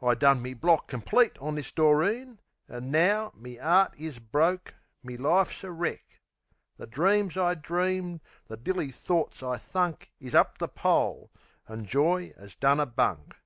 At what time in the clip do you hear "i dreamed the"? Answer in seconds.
7.36-8.56